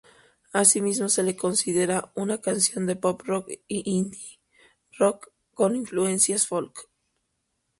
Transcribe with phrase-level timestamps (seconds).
[0.51, 4.39] Asimismo, se la considera una canción pop rock y indie
[4.97, 6.89] rock, con influencias folk.